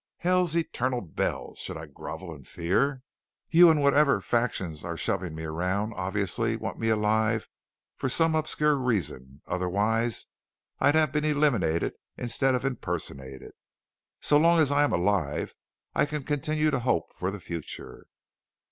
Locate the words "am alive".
14.83-15.53